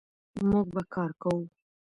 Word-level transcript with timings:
موږ 0.49 0.65
به 0.73 0.81
کار 0.93 1.11
کوو. 1.21 1.41